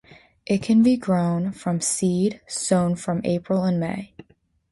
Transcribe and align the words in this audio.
It 0.47 0.63
can 0.63 0.81
be 0.81 0.97
grown 0.97 1.51
from 1.51 1.79
seed, 1.79 2.41
sown 2.47 2.95
from 2.95 3.21
April 3.23 3.63
and 3.65 3.79
May. 3.79 4.15